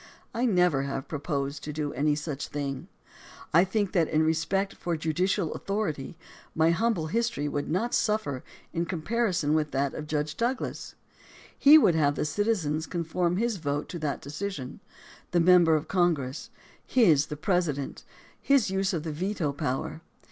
[0.33, 2.87] I never have proposed to do any such thing.
[3.53, 6.17] I think that in respect for judicial authority,
[6.55, 8.43] my humble history would not suffer
[8.73, 10.95] in comparison with that of Judge Douglas.
[11.55, 14.79] He would have the citizens conform his vote to that decision;
[15.29, 16.49] the member of Congress,
[16.83, 18.03] his; the President,
[18.41, 20.01] his use of the veto power.